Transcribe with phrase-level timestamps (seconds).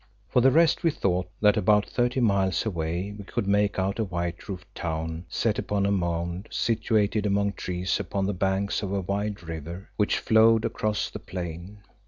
[0.29, 4.03] For the rest we thought that about thirty miles away we could make out a
[4.03, 9.01] white roofed town set upon a mound, situated among trees upon the banks of a
[9.01, 11.81] wide river, which flowed across the plain.